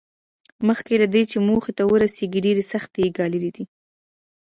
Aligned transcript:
مخکې 0.67 0.93
له 1.01 1.07
دې 1.13 1.23
چې 1.31 1.37
موخې 1.47 1.71
ته 1.77 1.83
ورسېږي 1.91 2.39
ډېرې 2.45 2.63
سختۍ 2.71 3.01
یې 3.05 3.13
ګاللې 3.17 3.51
دي 3.55 3.63